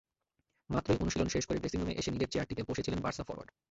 মাত্রই 0.69 1.01
অনুশীলন 1.01 1.27
শেষ 1.27 1.43
করে 1.45 1.59
ড্রেসিংরুমে 1.59 1.97
এসে 1.97 2.09
নিজের 2.11 2.31
চেয়ারটিতে 2.31 2.61
বসেছিলেন 2.69 2.99
বার্সা 3.01 3.23
ফরোয়ার্ড। 3.23 3.51